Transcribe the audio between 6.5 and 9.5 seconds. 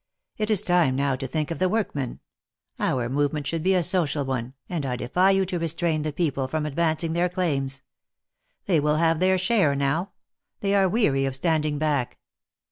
advancing their claims. They will have their